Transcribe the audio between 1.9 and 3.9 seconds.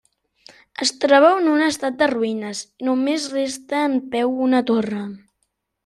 de ruïnes i només resta